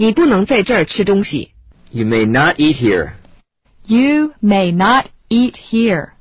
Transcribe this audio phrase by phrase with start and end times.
[0.00, 1.50] 你不能在这儿吃东西。
[1.90, 3.14] You may not eat here.
[3.84, 6.12] You may not eat here.